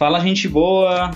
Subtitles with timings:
[0.00, 1.10] Fala gente boa,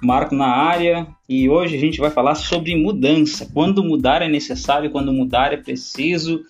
[0.00, 3.50] Marco na área e hoje a gente vai falar sobre mudança.
[3.52, 6.40] Quando mudar é necessário, quando mudar é preciso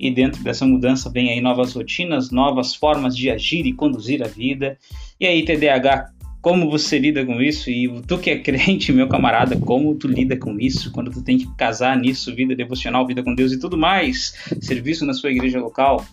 [0.00, 4.26] e dentro dessa mudança vem aí novas rotinas, novas formas de agir e conduzir a
[4.26, 4.76] vida.
[5.20, 6.10] E aí, TDAH,
[6.42, 7.70] como você lida com isso?
[7.70, 10.90] E tu que é crente, meu camarada, como tu lida com isso?
[10.90, 15.06] Quando tu tem que casar nisso, vida devocional, vida com Deus e tudo mais, serviço
[15.06, 16.04] na sua igreja local,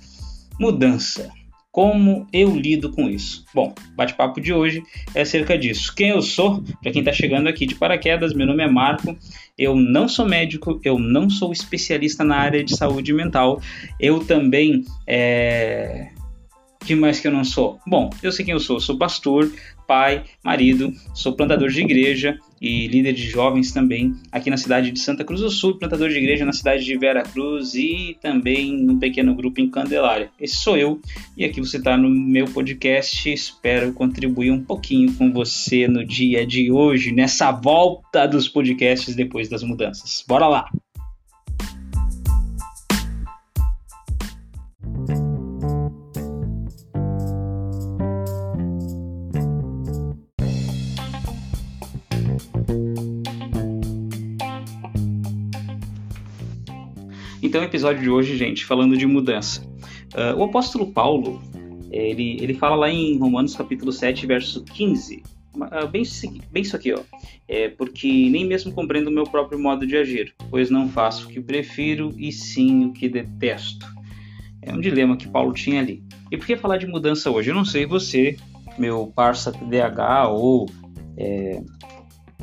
[0.60, 1.32] mudança.
[1.76, 3.44] Como eu lido com isso?
[3.54, 4.82] Bom, bate-papo de hoje
[5.14, 5.94] é acerca disso.
[5.94, 6.64] Quem eu sou?
[6.82, 9.14] Para quem está chegando aqui de paraquedas, meu nome é Marco.
[9.58, 13.60] Eu não sou médico, eu não sou especialista na área de saúde mental.
[14.00, 16.12] Eu também é,
[16.86, 17.78] que mais que eu não sou?
[17.86, 18.80] Bom, eu sei quem eu sou.
[18.80, 19.52] Sou pastor,
[19.88, 25.00] pai, marido, sou plantador de igreja e líder de jovens também aqui na cidade de
[25.00, 28.98] Santa Cruz do Sul, plantador de igreja na cidade de Vera Cruz e também num
[29.00, 30.30] pequeno grupo em Candelária.
[30.40, 31.00] Esse sou eu
[31.38, 33.32] e aqui você está no meu podcast.
[33.32, 39.50] Espero contribuir um pouquinho com você no dia de hoje, nessa volta dos podcasts depois
[39.50, 40.24] das mudanças.
[40.28, 40.70] Bora lá!
[57.56, 59.66] Então, episódio de hoje, gente, falando de mudança.
[60.14, 61.42] Uh, o apóstolo Paulo,
[61.90, 65.24] ele, ele fala lá em Romanos capítulo 7, verso 15,
[65.56, 66.04] uh, bem,
[66.52, 67.00] bem isso aqui, ó.
[67.48, 71.30] É, porque nem mesmo compreendo o meu próprio modo de agir, pois não faço o
[71.30, 73.88] que prefiro e sim o que detesto.
[74.62, 76.04] É um dilema que Paulo tinha ali.
[76.30, 77.52] E por que falar de mudança hoje?
[77.52, 78.36] Eu não sei você,
[78.78, 80.70] meu parça TDAH ou
[81.16, 81.64] é,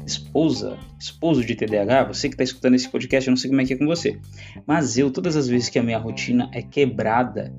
[0.06, 3.64] esposa, esposo de TDAH, você que está escutando esse podcast, eu não sei como é
[3.64, 4.18] que é com você,
[4.66, 7.54] mas eu, todas as vezes que a minha rotina é quebrada,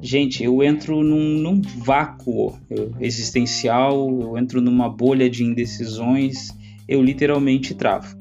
[0.00, 2.58] gente, eu entro num, num vácuo
[3.00, 6.50] existencial, eu entro numa bolha de indecisões,
[6.86, 8.16] eu literalmente travo.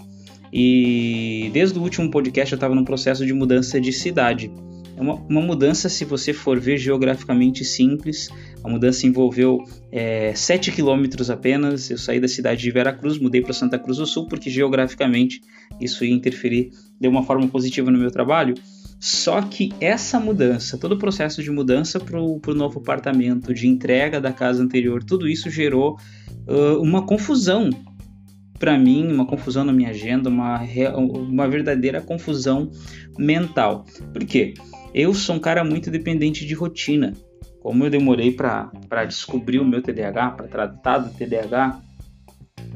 [0.52, 4.52] E desde o último podcast eu estava num processo de mudança de cidade.
[4.98, 8.30] É uma, uma, mudança, se você for ver geograficamente simples,
[8.64, 9.60] a mudança envolveu
[9.92, 11.92] é, 7 quilômetros apenas.
[11.92, 15.40] Eu saí da cidade de Veracruz, mudei para Santa Cruz do Sul, porque geograficamente
[15.80, 18.56] isso ia interferir de uma forma positiva no meu trabalho.
[19.00, 24.20] Só que essa mudança, todo o processo de mudança para o novo apartamento, de entrega
[24.20, 25.96] da casa anterior, tudo isso gerou
[26.48, 27.70] uh, uma confusão
[28.58, 30.60] para mim, uma confusão na minha agenda, uma,
[30.98, 32.72] uma verdadeira confusão
[33.20, 33.86] mental.
[34.12, 34.56] Por quê?
[35.00, 37.14] Eu sou um cara muito dependente de rotina.
[37.62, 41.80] Como eu demorei para descobrir o meu TDAH, para tratar do TDAH,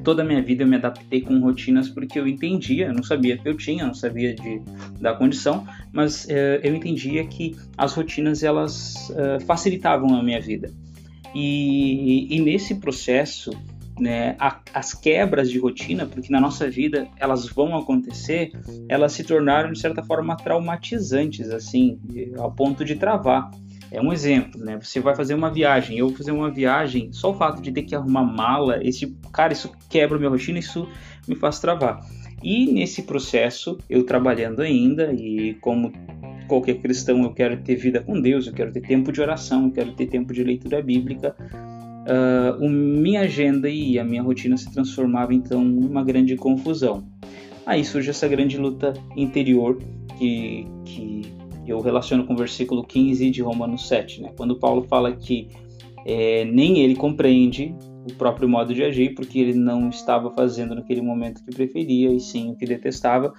[0.04, 3.40] toda a minha vida eu me adaptei com rotinas porque eu entendia, eu não sabia
[3.40, 4.62] que eu tinha, não sabia de,
[5.00, 10.72] da condição, mas eh, eu entendia que as rotinas elas eh, facilitavam a minha vida.
[11.34, 13.50] E, e nesse processo
[14.01, 18.51] né, a, as quebras de rotina, porque na nossa vida elas vão acontecer,
[18.89, 22.00] elas se tornaram de certa forma traumatizantes, assim,
[22.38, 23.51] ao ponto de travar.
[23.91, 24.79] É um exemplo, né?
[24.81, 27.84] Você vai fazer uma viagem, eu vou fazer uma viagem, só o fato de ter
[27.84, 30.88] que arrumar mala, esse cara, isso quebra minha rotina, isso
[31.28, 32.00] me faz travar.
[32.41, 35.91] E nesse processo, eu trabalhando ainda e como
[36.47, 39.72] qualquer cristão, eu quero ter vida com Deus, eu quero ter tempo de oração, eu
[39.72, 41.35] quero ter tempo de leitura bíblica
[42.11, 47.03] uh, minha agenda e a minha rotina se transformava então em uma grande confusão.
[47.66, 49.77] Aí surge essa grande luta interior
[50.17, 51.22] que, que
[51.67, 54.31] eu relaciono com o versículo 15 de Romanos 7, né?
[54.35, 55.49] quando Paulo fala que
[56.05, 57.75] é, nem ele compreende
[58.09, 62.11] o próprio modo de agir, porque ele não estava fazendo naquele momento o que preferia
[62.11, 63.31] e sim o que detestava,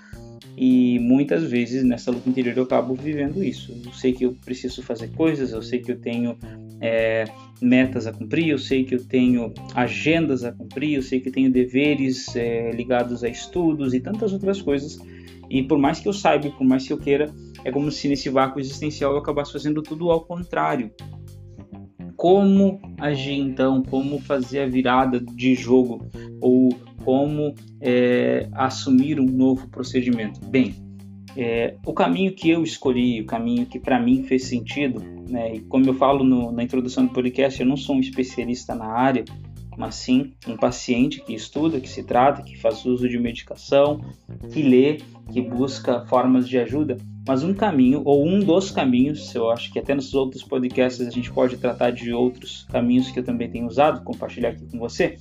[0.56, 3.72] e muitas vezes nessa luta interior eu acabo vivendo isso.
[3.84, 6.36] Eu sei que eu preciso fazer coisas, eu sei que eu tenho
[6.80, 7.24] é,
[7.60, 11.32] metas a cumprir, eu sei que eu tenho agendas a cumprir, eu sei que eu
[11.32, 14.98] tenho deveres é, ligados a estudos e tantas outras coisas.
[15.48, 17.32] E por mais que eu saiba, por mais que eu queira,
[17.64, 20.90] é como se nesse vácuo existencial eu acabasse fazendo tudo ao contrário.
[22.16, 23.82] Como agir então?
[23.82, 26.06] Como fazer a virada de jogo?
[26.40, 26.70] Ou
[27.04, 30.40] como é, assumir um novo procedimento?
[30.46, 30.74] Bem,
[31.36, 35.60] é, o caminho que eu escolhi, o caminho que para mim fez sentido, né, e
[35.60, 39.24] como eu falo no, na introdução do podcast, eu não sou um especialista na área,
[39.76, 44.00] mas sim um paciente que estuda, que se trata, que faz uso de medicação,
[44.52, 44.98] que lê,
[45.32, 46.98] que busca formas de ajuda.
[47.26, 51.10] Mas um caminho, ou um dos caminhos, eu acho que até nos outros podcasts a
[51.10, 55.16] gente pode tratar de outros caminhos que eu também tenho usado, compartilhar aqui com você,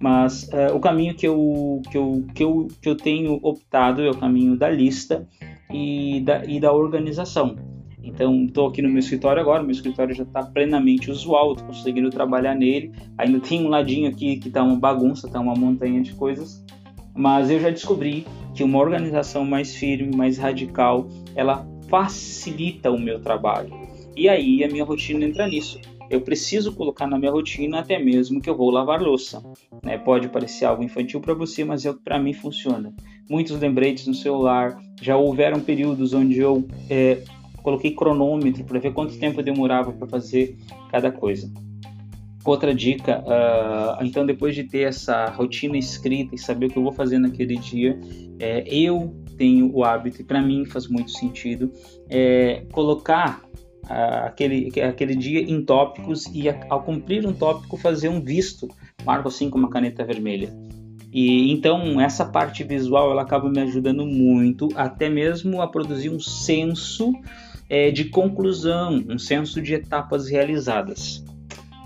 [0.00, 4.10] mas uh, o caminho que eu, que, eu, que, eu, que eu tenho optado é
[4.10, 5.28] o caminho da lista
[5.70, 7.56] e da, e da organização.
[8.02, 12.08] Então, estou aqui no meu escritório agora, meu escritório já está plenamente usual, estou conseguindo
[12.08, 12.92] trabalhar nele.
[13.18, 16.64] Ainda tem um ladinho aqui que está uma bagunça, está uma montanha de coisas,
[17.14, 23.20] mas eu já descobri que uma organização mais firme, mais radical, ela facilita o meu
[23.20, 23.70] trabalho.
[24.16, 25.78] E aí a minha rotina entra nisso.
[26.10, 29.40] Eu preciso colocar na minha rotina até mesmo que eu vou lavar louça.
[29.84, 29.96] Né?
[29.96, 32.92] Pode parecer algo infantil para você, mas é para mim funciona.
[33.30, 34.76] Muitos lembretes no celular.
[35.00, 37.22] Já houveram períodos onde eu é,
[37.62, 40.58] coloquei cronômetro para ver quanto tempo demorava para fazer
[40.90, 41.48] cada coisa.
[42.44, 46.82] Outra dica, uh, então depois de ter essa rotina escrita e saber o que eu
[46.82, 48.00] vou fazer naquele dia,
[48.38, 51.70] é, eu tenho o hábito, e para mim faz muito sentido,
[52.08, 53.42] é, colocar
[53.90, 58.68] aquele, aquele dia em tópicos e ao cumprir um tópico fazer um visto,
[59.04, 60.52] marco assim com uma caneta vermelha.
[61.12, 66.20] E então essa parte visual ela acaba me ajudando muito, até mesmo a produzir um
[66.20, 67.12] senso
[67.68, 71.24] é, de conclusão, um senso de etapas realizadas.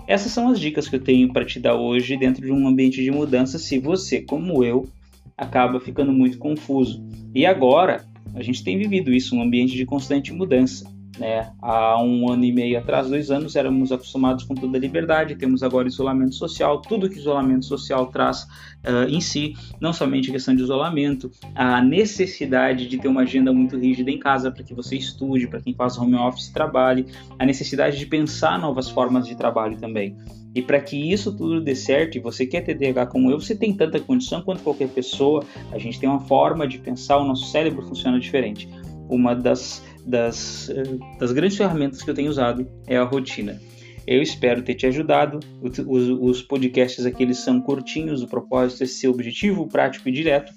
[0.07, 3.03] Essas são as dicas que eu tenho para te dar hoje dentro de um ambiente
[3.03, 4.87] de mudança, se você, como eu,
[5.35, 7.03] acaba ficando muito confuso.
[7.33, 8.05] E agora,
[8.35, 10.94] a gente tem vivido isso, um ambiente de constante mudança.
[11.17, 11.49] Né?
[11.61, 15.63] Há um ano e meio atrás, dois anos, éramos acostumados com toda a liberdade, temos
[15.63, 18.43] agora isolamento social, tudo que isolamento social traz
[18.83, 23.53] uh, em si, não somente a questão de isolamento, a necessidade de ter uma agenda
[23.53, 27.05] muito rígida em casa para que você estude, para quem faz home office trabalhe,
[27.39, 30.17] a necessidade de pensar novas formas de trabalho também.
[30.55, 33.53] E para que isso tudo dê certo, e você quer ter TDAH como eu, você
[33.53, 37.51] tem tanta condição quanto qualquer pessoa, a gente tem uma forma de pensar, o nosso
[37.51, 38.69] cérebro funciona diferente.
[39.09, 43.59] Uma das das, eh, das grandes ferramentas que eu tenho usado é a rotina.
[44.05, 45.39] Eu espero ter te ajudado.
[45.61, 45.79] Os,
[46.09, 50.53] os podcasts aqui eles são curtinhos, o propósito é ser objetivo, prático e direto.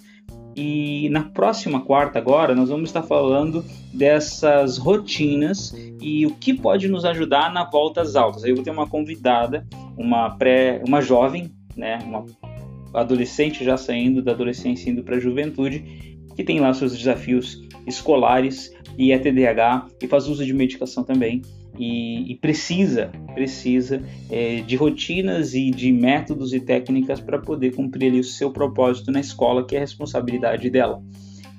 [0.55, 3.63] E na próxima quarta, agora, nós vamos estar falando
[3.93, 8.43] dessas rotinas e o que pode nos ajudar na volta às altas.
[8.43, 9.65] Eu vou ter uma convidada,
[9.97, 12.25] uma pré, uma jovem, né, uma
[12.93, 18.73] adolescente já saindo da adolescência indo para a juventude, que tem lá seus desafios escolares
[18.97, 21.41] e é TDAH e faz uso de medicação também
[21.77, 24.01] e, e precisa precisa
[24.31, 29.11] é, de rotinas e de métodos e técnicas para poder cumprir ali, o seu propósito
[29.11, 31.03] na escola, que é a responsabilidade dela.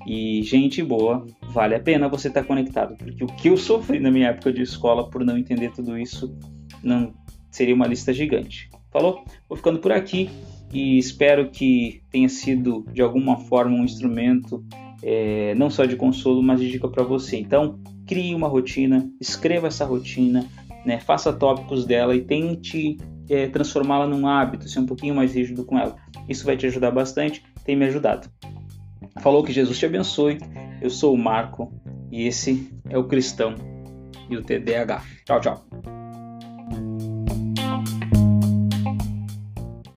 [0.07, 3.99] E gente boa, vale a pena você estar tá conectado, porque o que eu sofri
[3.99, 6.35] na minha época de escola por não entender tudo isso
[6.81, 7.13] não
[7.51, 8.67] seria uma lista gigante.
[8.89, 9.23] Falou?
[9.47, 10.27] Vou ficando por aqui
[10.73, 14.63] e espero que tenha sido de alguma forma um instrumento
[15.03, 17.37] é, não só de consolo, mas de dica para você.
[17.37, 20.45] Então, crie uma rotina, escreva essa rotina,
[20.85, 22.97] né, faça tópicos dela e tente
[23.29, 25.95] é, transformá-la num hábito, ser um pouquinho mais rígido com ela.
[26.27, 28.29] Isso vai te ajudar bastante, tem me ajudado.
[29.21, 30.37] Falou que Jesus te abençoe.
[30.81, 31.71] Eu sou o Marco
[32.11, 33.55] e esse é o Cristão
[34.29, 35.03] e o TDAH.
[35.25, 36.00] Tchau, tchau.